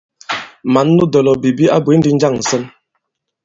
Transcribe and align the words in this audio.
Mǎn 0.73 0.87
nu 0.95 1.03
dɔ̀lɔ̀bìbi 1.11 1.65
a 1.75 1.77
bwě 1.83 1.93
ndi 1.97 2.09
njâŋ 2.15 2.33
ǹsɔn? 2.41 2.63